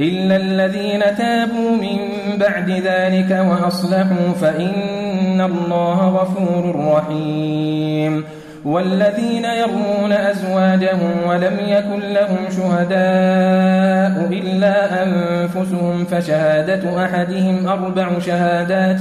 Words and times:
إلا 0.00 0.36
الذين 0.36 1.00
تابوا 1.00 1.70
من 1.70 1.98
بعد 2.38 2.70
ذلك 2.70 3.30
وأصلحوا 3.30 4.32
فإن 4.40 5.40
الله 5.40 6.08
غفور 6.08 6.92
رحيم. 6.92 8.24
والذين 8.66 9.44
يرمون 9.44 10.12
أزواجهم 10.12 11.12
ولم 11.28 11.56
يكن 11.66 12.00
لهم 12.00 12.38
شهداء 12.56 14.28
إلا 14.32 15.02
أنفسهم 15.02 16.04
فشهادة 16.04 17.04
أحدهم 17.04 17.68
أربع 17.68 18.18
شهادات 18.18 19.00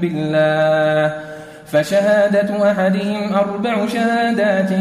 بالله 0.00 1.14
فشهادة 1.66 2.70
أحدهم 2.70 3.34
أربع 3.34 3.86
شهادات 3.86 4.72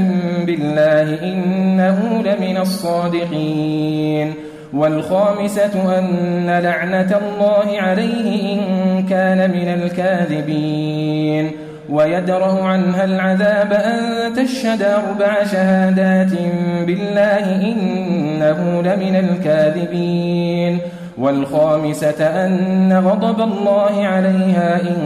بالله 0.45 1.23
إنه 1.23 2.23
لمن 2.25 2.57
الصادقين. 2.57 4.33
والخامسة 4.73 5.99
أن 5.99 6.59
لعنة 6.63 7.17
الله 7.17 7.81
عليه 7.81 8.53
إن 8.53 9.03
كان 9.09 9.51
من 9.51 9.67
الكاذبين. 9.67 11.51
ويدرأ 11.89 12.63
عنها 12.63 13.03
العذاب 13.03 13.73
أن 13.73 14.33
تشهد 14.33 14.81
أربع 14.81 15.43
شهادات 15.43 16.31
بالله 16.87 17.55
إنه 17.55 18.81
لمن 18.81 19.15
الكاذبين. 19.15 20.79
والخامسة 21.17 22.45
أن 22.45 22.93
غضب 22.93 23.41
الله 23.41 24.05
عليها 24.05 24.81
إن 24.81 24.97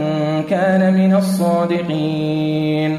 كان 0.50 0.94
من 0.94 1.14
الصادقين. 1.14 2.98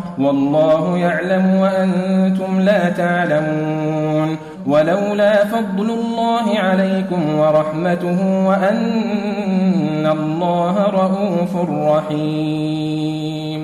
والله 0.21 0.97
يعلم 0.97 1.55
وأنتم 1.55 2.59
لا 2.59 2.89
تعلمون 2.89 4.37
ولولا 4.67 5.45
فضل 5.45 5.89
الله 5.89 6.59
عليكم 6.59 7.35
ورحمته 7.35 8.45
وأن 8.47 10.05
الله 10.11 10.85
رؤوف 10.85 11.69
رحيم. 11.89 13.61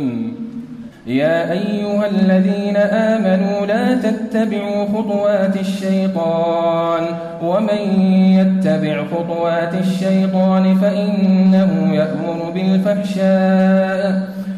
يا 1.07 1.51
أيها 1.51 2.07
الذين 2.07 2.77
آمنوا 2.77 3.65
لا 3.65 3.95
تتبعوا 3.95 4.86
خطوات 4.86 5.56
الشيطان 5.56 7.04
ومن 7.44 8.01
يتبع 8.39 9.04
خطوات 9.04 9.74
الشيطان 9.74 10.75
فإنه 10.75 11.94
يأمر 11.94 12.51
بالفحشاء 12.56 14.36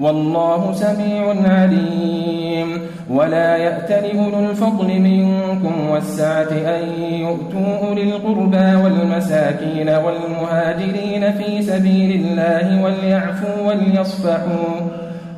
والله 0.00 0.72
سميع 0.72 1.34
عليم. 1.44 2.80
ولا 3.10 3.56
يأتل 3.56 4.18
أولو 4.18 4.50
الفضل 4.50 5.00
منكم 5.00 5.90
والسعة 5.90 6.52
أن 6.52 7.02
يؤتوا 7.02 7.88
أولي 7.88 8.02
القربى 8.02 8.74
والمساكين 8.84 9.88
والمهاجرين 9.88 11.32
في 11.32 11.62
سبيل 11.62 12.10
الله 12.20 12.84
وليعفوا 12.84 13.68
وليصفحوا. 13.68 14.74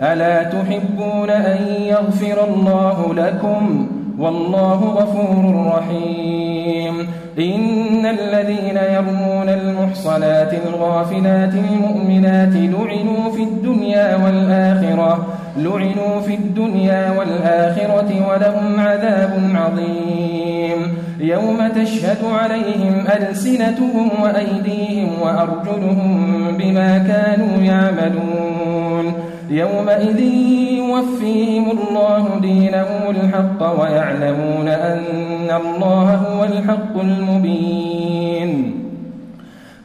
ألا 0.03 0.43
تحبون 0.43 1.31
أن 1.31 1.59
يغفر 1.82 2.44
الله 2.44 3.14
لكم؟ 3.14 3.87
والله 4.19 4.85
غفور 4.85 5.73
رحيم. 5.76 6.94
إن 7.38 8.06
الذين 8.06 8.76
يرمون 8.76 9.49
المحصنات 9.49 10.55
الغافلات 10.67 11.55
المؤمنات 11.55 12.53
لعنوا 12.53 13.31
في 13.37 13.43
الدنيا 13.43 14.17
والآخرة 14.25 15.26
لعنوا 15.56 16.20
في 16.26 16.35
الدنيا 16.35 17.14
والآخرة 17.19 18.29
ولهم 18.29 18.81
عذاب 18.81 19.50
عظيم. 19.55 20.94
يوم 21.20 21.69
تشهد 21.69 22.19
عليهم 22.25 23.05
ألسنتهم 23.17 24.09
وأيديهم 24.23 25.09
وأرجلهم 25.23 26.26
بما 26.59 26.99
كانوا 26.99 27.62
يعملون. 27.62 29.31
يومئذ 29.52 30.20
يوفيهم 30.78 31.70
الله 31.70 32.38
دينهم 32.40 33.10
الحق 33.10 33.81
ويعلمون 33.81 34.69
أن 34.69 35.50
الله 35.50 36.14
هو 36.14 36.44
الحق 36.44 37.00
المبين. 37.00 38.75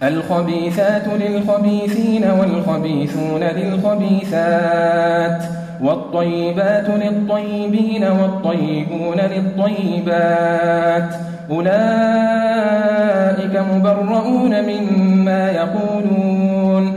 الخبيثات 0.04 1.08
للخبيثين 1.08 2.25
والخبيثون 2.40 3.44
للخبيثات 3.44 5.44
والطيبات 5.84 6.90
للطيبين 6.90 8.04
والطيبون 8.04 9.18
للطيبات. 9.36 11.16
أولئك 11.52 13.62
مبرؤون 13.74 14.62
مما 14.62 15.52
يقولون. 15.52 16.97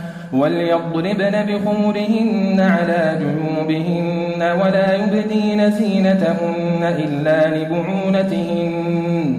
وليضربن 0.33 1.45
بخمرهن 1.45 2.59
على 2.59 3.19
جنوبهن 3.19 4.41
ولا 4.61 4.95
يبدين 4.95 5.71
زينتهن 5.71 6.83
إلا 6.83 7.57
لبعونتهن 7.57 9.35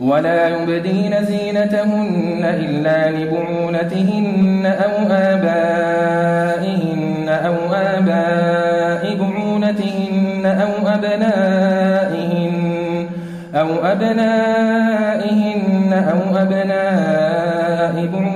ولا 0.00 0.48
يبدين 0.48 1.24
زينتهن 1.24 2.44
إلا 2.44 3.10
لبعونتهن 3.10 4.66
أو 4.66 4.90
آبائهن 5.10 7.28
أو 7.28 7.54
آباء 7.72 9.16
بعونتهن 9.20 10.46
أو 10.46 10.88
أبنائهن 10.88 12.56
أو 13.54 13.68
أبنائهن 13.84 15.92
أو 15.92 16.36
أبناء 16.42 18.06
بعولتهن 18.12 18.35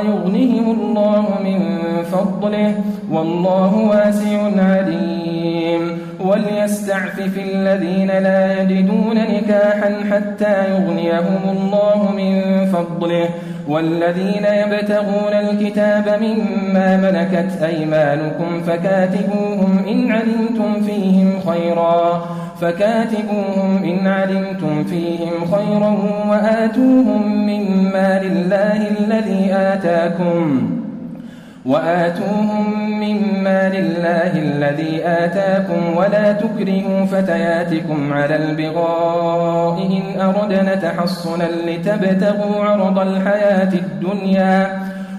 يغنهم 0.00 0.80
الله 0.80 1.24
من 1.44 1.60
فضله 2.12 2.74
والله 3.10 3.74
واسع 3.76 4.38
عليم. 4.58 5.98
وليستعفف 6.20 7.38
الذين 7.54 8.06
لا 8.06 8.62
يجدون 8.62 9.14
نكاحا 9.14 9.94
حتى 10.10 10.70
يغنيهم 10.70 11.42
الله 11.56 12.12
من 12.16 12.66
فضله. 12.66 13.28
والذين 13.68 14.44
يبتغون 14.44 15.32
الكتاب 15.32 16.18
مما 16.22 16.96
ملكت 16.96 17.62
أيمانكم 17.62 18.62
فكاتبوهم 18.66 19.84
إن 19.88 20.12
علمتم 20.12 20.82
فيهم 20.86 21.40
خيرا. 21.46 22.24
فكاتبوهم 22.60 23.84
إن 23.84 24.06
علمتم 24.06 24.84
فيهم 24.84 25.32
خيرا 25.54 25.96
وآتوهم 26.28 27.46
من 27.46 27.90
مال 27.92 28.26
الله 28.26 28.88
الذي 28.88 29.54
آتاكم 29.54 30.70
وآتوهم 31.66 32.90
من 33.00 33.42
مال 33.44 33.76
الله 33.76 34.38
الذي 34.38 35.00
آتاكم 35.04 35.96
ولا 35.96 36.32
تكرهوا 36.32 37.04
فتياتكم 37.06 38.12
على 38.12 38.36
البغاء 38.36 39.82
إن 39.82 40.20
أردنا 40.20 40.74
تحصنا 40.74 41.48
لتبتغوا 41.66 42.64
عرض 42.64 42.98
الحياة 42.98 43.72
الدنيا 43.72 44.83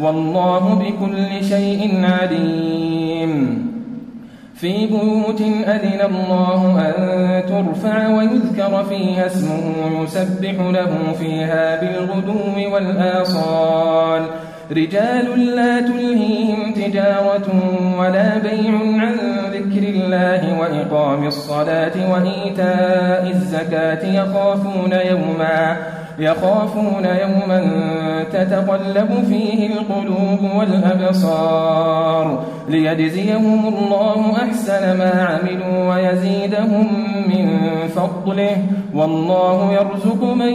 والله 0.00 0.74
بكل 0.74 1.44
شيء 1.44 2.04
عليم. 2.04 3.66
في 4.54 4.86
بيوت 4.86 5.40
أذن 5.40 6.00
الله 6.10 6.80
أن 6.80 7.42
ترفع 7.48 8.08
ويذكر 8.08 8.84
فيها 8.84 9.26
اسمه 9.26 10.02
يسبح 10.02 10.54
له 10.60 11.12
فيها 11.18 11.80
بالغدو 11.80 12.74
والآصال. 12.74 14.22
رجال 14.70 15.56
لا 15.56 15.80
تلهيهم 15.80 16.72
تجارة 16.72 17.46
ولا 17.98 18.38
بيع 18.38 18.72
عن 18.72 19.16
ذكر 19.52 19.88
الله 19.88 20.60
وإقام 20.60 21.26
الصلاة 21.26 22.12
وإيتاء 22.12 23.30
الزكاة 23.30 24.22
يخافون 24.22 24.92
يوماً. 25.10 25.76
يخافون 26.18 27.04
يوما 27.04 27.62
تتقلب 28.32 29.24
فيه 29.28 29.66
القلوب 29.66 30.50
والأبصار 30.56 32.44
ليجزيهم 32.68 33.68
الله 33.68 34.36
أحسن 34.42 34.98
ما 34.98 35.12
عملوا 35.28 35.94
ويزيدهم 35.94 36.86
من 37.28 37.58
فضله 37.88 38.56
والله 38.94 39.72
يرزق 39.72 40.24
من 40.24 40.52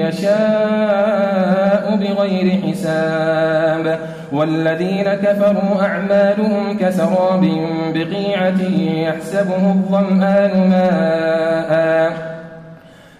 يشاء 0.00 1.96
بغير 1.96 2.60
حساب 2.68 3.98
والذين 4.32 5.14
كفروا 5.14 5.82
أعمالهم 5.82 6.78
كسراب 6.80 7.48
بقيعة 7.94 8.62
يحسبه 8.86 9.72
الظمآن 9.72 10.70
ماءً 10.70 12.39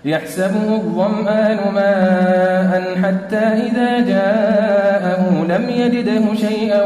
يحسبه 0.05 0.75
الظمآن 0.75 1.59
ماء 1.75 2.83
حتى 3.03 3.37
إذا 3.37 4.01
جاءه 4.01 5.45
لم 5.49 5.71
يجده 5.71 6.35
شيئا 6.35 6.83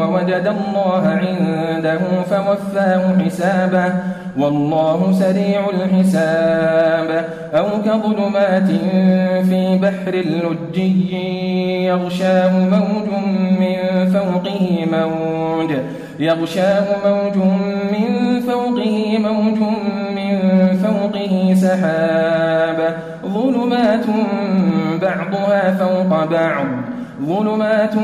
ووجد 0.00 0.46
الله 0.46 1.08
عنده 1.08 1.98
فوفاه 2.30 3.18
حسابه. 3.24 3.94
والله 4.38 5.12
سريع 5.12 5.60
الحساب. 5.70 7.24
أو 7.54 7.66
كظلمات 7.84 8.68
في 9.48 9.78
بحر 9.82 10.14
اللجي 10.14 11.84
يغشاه 11.84 12.58
موج 12.58 13.08
من 13.60 14.10
فوقه 14.12 14.86
موج. 14.92 15.70
يغشاه 16.18 16.84
موج 17.06 17.36
من 17.92 18.33
فوقه 18.54 19.18
موج 19.18 19.58
من 20.16 20.38
فوقه 20.82 21.54
سحاب 21.54 22.94
ظلمات 23.26 24.06
بعضها 25.02 25.74
فوق 25.74 26.24
بعض 26.24 26.66
ظلمات 27.22 27.94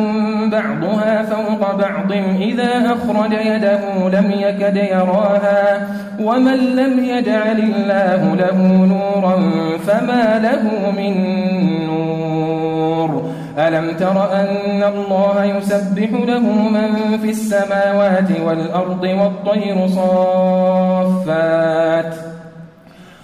بعضها 0.53 1.23
فوق 1.23 1.77
بعض 1.77 2.13
إذا 2.41 2.95
أخرج 2.95 3.33
يده 3.33 4.09
لم 4.09 4.31
يكد 4.31 4.77
يراها 4.77 5.89
ومن 6.21 6.57
لم 6.57 7.05
يجعل 7.05 7.59
الله 7.59 8.35
له 8.35 8.87
نورا 8.87 9.37
فما 9.87 10.39
له 10.39 10.91
من 10.91 11.15
ألم 13.69 13.97
تر 13.97 14.33
أن 14.33 14.83
الله 14.83 15.45
يسبح 15.45 16.11
له 16.11 16.41
من 16.77 17.19
في 17.23 17.31
السماوات 17.31 18.41
والأرض 18.41 19.03
والطير 19.03 19.87
صافات 19.89 21.51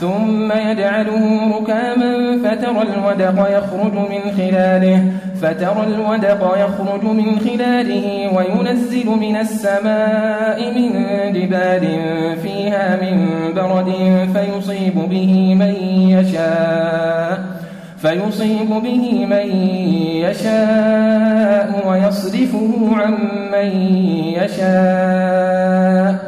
ثم 0.00 0.52
يجعله 0.52 1.50
ركاما 1.58 2.38
فترى 2.44 2.82
الودق 2.82 3.58
يخرج 3.58 3.92
من 3.92 4.32
خلاله 4.36 5.04
فترى 5.42 5.86
الودق 5.86 6.56
يخرج 6.64 7.04
من 7.04 7.38
خلاله 7.40 8.30
وينزل 8.36 9.06
من 9.06 9.36
السماء 9.36 10.72
من 10.74 10.90
جبال 11.32 11.84
فيها 12.42 12.96
من 13.02 13.28
برد 13.54 13.92
فيصيب 14.34 14.94
به 14.94 15.54
من 15.54 15.74
يشاء 16.10 17.38
فيصيب 17.98 18.68
به 18.68 19.26
من 19.26 19.46
يشاء 20.24 21.88
ويصرفه 21.88 22.90
عن 22.92 23.12
من 23.52 23.68
يشاء. 24.38 26.27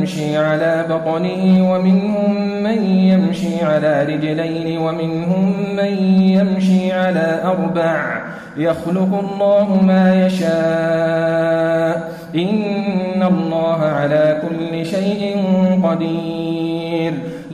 يمشي 0.00 0.36
على 0.36 0.84
بطنه 0.90 1.72
ومنهم 1.72 2.62
من 2.62 2.84
يمشي 2.84 3.64
على 3.64 4.02
رجلين 4.02 4.78
ومنهم 4.78 5.54
من 5.76 6.22
يمشي 6.22 6.92
على 6.92 7.40
أربع. 7.44 8.22
يخلق 8.56 9.30
الله 9.32 9.82
ما 9.82 10.26
يشاء. 10.26 12.12
إن 12.34 13.22
الله 13.22 13.82
على 13.82 14.42
كل 14.42 14.86
شيء 14.86 15.36
قدير. 15.84 17.12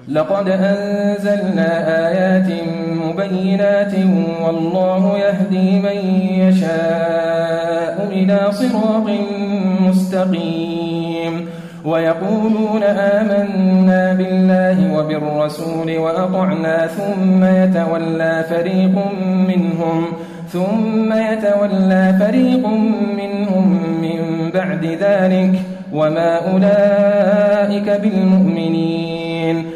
لقد 0.09 0.49
أنزلنا 0.49 1.71
آيات 2.09 2.62
مبينات 3.05 3.95
والله 4.43 5.19
يهدي 5.19 5.81
من 5.81 6.21
يشاء 6.38 8.09
إلى 8.12 8.53
صراط 8.53 9.11
مستقيم. 9.81 11.47
ويقولون 11.87 12.83
آمنا 12.83 14.12
بالله 14.12 14.99
وبالرسول 14.99 15.99
وأطعنا 15.99 16.87
ثم 16.87 17.45
يتولى 17.45 18.45
فريق 18.50 18.97
منهم 19.49 20.05
ثم 20.49 21.12
يتولى 21.12 22.16
فريق 22.21 22.66
منهم 23.16 23.69
من 24.02 24.50
بعد 24.55 24.85
ذلك 24.85 25.61
وما 25.93 26.52
أولئك 26.52 28.00
بالمؤمنين. 28.02 29.75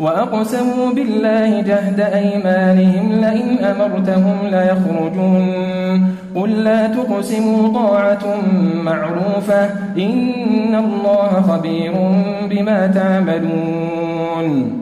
وأقسموا 0.00 0.92
بالله 0.94 1.60
جهد 1.60 2.00
أيمانهم 2.00 3.12
لئن 3.12 3.64
أمرتهم 3.64 4.36
ليخرجون. 4.42 6.14
قل 6.34 6.64
لا 6.64 6.86
تقسموا 6.86 7.74
طاعة 7.74 8.24
معروفة 8.84 9.64
إن 9.98 10.74
الله 10.74 11.42
خبير 11.48 11.92
بما 12.50 12.86
تعملون. 12.86 14.72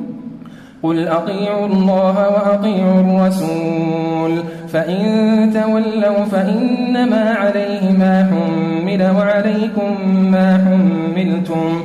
قل 0.82 1.08
أطيعوا 1.08 1.66
الله 1.66 2.28
وأطيعوا 2.28 3.00
الرسول 3.00 4.42
فإن 4.68 5.02
تولوا 5.54 6.24
فإنما 6.24 7.30
عليه 7.30 7.92
ما 7.98 8.30
حمل 8.30 9.02
وعليكم 9.16 9.90
ما 10.30 10.48
حملتم. 10.64 11.84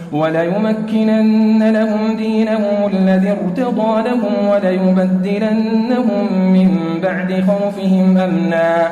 وليمكنن 0.11 1.71
لهم 1.71 2.15
دينهم 2.17 2.91
الذي 2.93 3.31
ارتضى 3.31 4.09
لهم 4.09 4.47
وليبدلنهم 4.47 6.27
من 6.53 6.99
بعد 7.03 7.43
خوفهم 7.47 8.17
أمنا. 8.17 8.91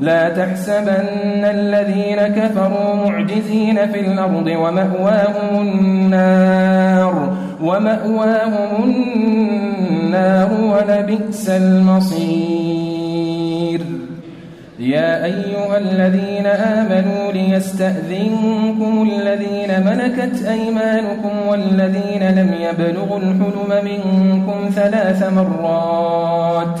لا 0.00 0.28
تحسبن 0.28 1.44
الذين 1.44 2.16
كفروا 2.16 2.94
معجزين 2.94 3.86
في 3.92 4.00
الأرض 4.00 4.46
ومأواهم 4.46 5.60
النار 5.60 7.32
ومأواهم 7.62 8.84
النار 8.84 10.50
ولبئس 10.62 11.50
المصير. 11.50 12.96
يا 14.78 15.24
أيها 15.24 15.78
الذين 15.78 16.46
آمنوا 16.46 17.32
ليستأذنكم 17.32 19.08
الذين 19.12 19.86
ملكت 19.86 20.44
أيمانكم 20.46 21.48
والذين 21.48 22.28
لم 22.38 22.54
يبلغوا 22.60 23.18
الحلم 23.18 23.84
منكم 23.84 24.70
ثلاث 24.74 25.32
مرات. 25.32 26.80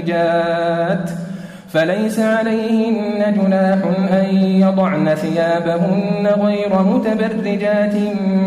متبرجات 0.01 1.09
فليس 1.73 2.19
عليهن 2.19 3.33
جناح 3.33 3.79
أن 4.13 4.35
يضعن 4.35 5.15
ثيابهن 5.15 6.27
غير 6.27 6.83
متبرجات 6.83 7.93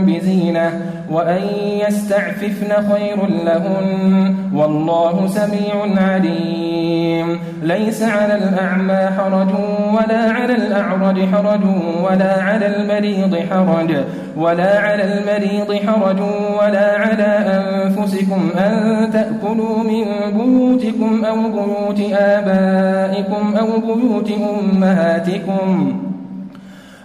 بزينة. 0.06 0.80
وأن 1.10 1.42
يستعففن 1.88 2.92
خير 2.92 3.26
لهن 3.26 4.34
والله 4.54 5.26
سميع 5.26 5.74
عليم. 5.96 7.40
ليس 7.62 8.02
على 8.02 8.34
الأعمى 8.34 9.08
حرج 9.18 9.48
ولا 9.94 10.30
على 10.30 10.54
الأعرج 10.54 11.18
حرج 11.32 11.60
ولا 12.04 12.42
على 12.42 12.66
المريض 12.66 13.36
حرج 13.50 13.90
ولا 14.36 14.78
على 14.78 15.04
المريض 15.04 15.74
حرج 15.86 16.20
ولا 16.60 16.98
على 16.98 17.30
أنفسكم 17.58 18.50
أن 18.58 19.10
تأكلوا 19.12 19.78
من 19.78 20.04
بيوتكم 20.38 21.24
أو 21.24 21.36
بيوت 21.36 22.12
آبائكم 22.12 23.56
أو 23.56 23.94
بيوت 23.94 24.30
أمهاتكم. 24.30 26.03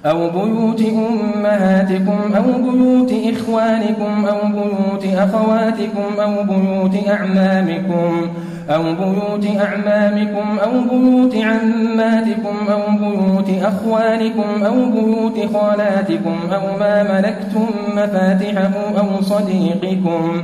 أو 0.05 0.29
بيوت 0.29 0.81
أمهاتكم 0.81 2.19
أو 2.38 2.43
بيوت 2.43 3.13
إخوانكم 3.33 4.25
أو 4.25 4.47
بيوت 4.47 5.05
أخواتكم 5.15 6.19
أو 6.19 6.43
بيوت 6.43 7.07
أعمامكم 7.07 8.27
أو 8.69 8.83
بيوت 8.83 9.45
أعمامكم 9.59 10.59
أو 10.63 10.71
بيوت 10.89 11.35
عماتكم 11.35 12.55
أو 12.71 12.81
بيوت 12.99 13.49
أخوانكم 13.63 14.63
أو 14.65 14.85
بيوت 14.85 15.53
خالاتكم 15.53 16.38
أو 16.53 16.77
ما 16.79 17.03
ملكتم 17.03 17.67
مفاتحه 17.93 18.71
أو 18.99 19.21
صديقكم 19.21 20.43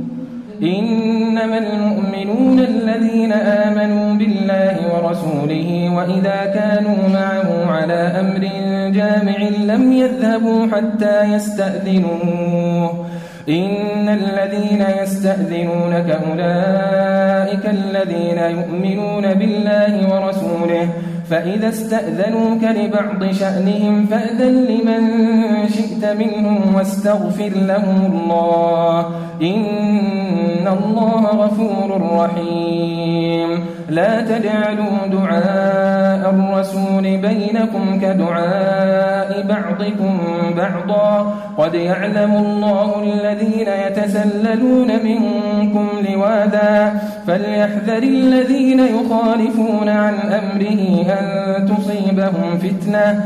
إنما 0.63 1.57
المؤمنون 1.57 2.59
الذين 2.59 3.33
آمنوا 3.33 4.13
بالله 4.13 4.77
ورسوله 4.93 5.91
وإذا 5.95 6.51
كانوا 6.53 7.09
معه 7.13 7.71
على 7.71 7.93
أمر 7.93 8.41
جامع 8.93 9.37
لم 9.73 9.93
يذهبوا 9.93 10.67
حتى 10.67 11.23
يستأذنوه. 11.33 13.05
إن 13.49 14.09
الذين 14.09 14.85
يستأذنونك 15.01 16.09
أولئك 16.29 17.65
الذين 17.65 18.37
يؤمنون 18.37 19.33
بالله 19.33 19.93
ورسوله 20.13 20.89
فإذا 21.29 21.69
استأذنوك 21.69 22.63
لبعض 22.63 23.31
شأنهم 23.31 24.05
فأذن 24.05 24.65
لمن 24.65 25.01
شئت 25.69 26.05
منهم 26.05 26.75
واستغفر 26.75 27.51
لهم 27.55 28.11
الله. 28.13 29.05
إن 30.61 30.67
الله 30.67 31.25
غفور 31.25 32.01
رحيم. 32.19 33.65
لا 33.89 34.21
تجعلوا 34.21 35.07
دعاء 35.11 36.29
الرسول 36.29 37.17
بينكم 37.17 37.99
كدعاء 38.01 39.45
بعضكم 39.49 40.17
بعضا. 40.57 41.33
قد 41.57 41.73
يعلم 41.73 42.33
الله 42.35 43.03
الذين 43.03 43.67
يتسللون 43.87 44.87
منكم 45.03 45.87
لوادا 46.09 46.93
فليحذر 47.27 48.03
الذين 48.03 48.79
يخالفون 48.79 49.89
عن 49.89 50.13
أمره 50.13 51.05
أن 51.19 51.25
تصيبهم 51.65 52.57
فتنة. 52.57 53.25